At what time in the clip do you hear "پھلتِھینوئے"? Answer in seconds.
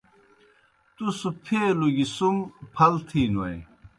2.73-3.55